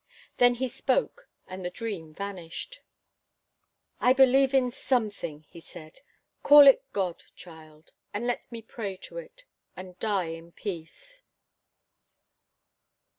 Then 0.37 0.55
he 0.55 0.67
spoke, 0.67 1.29
and 1.45 1.63
the 1.63 1.69
dream 1.69 2.11
vanished. 2.11 2.79
"I 3.99 4.13
believe 4.13 4.51
in 4.51 4.71
Something," 4.71 5.43
he 5.43 5.59
said. 5.59 5.99
"Call 6.41 6.65
it 6.65 6.81
God, 6.91 7.23
child, 7.35 7.91
and 8.11 8.25
let 8.25 8.51
me 8.51 8.63
pray 8.63 8.97
to 9.03 9.19
It, 9.19 9.43
and 9.77 9.99
die 9.99 10.29
in 10.29 10.53
peace." 10.53 11.21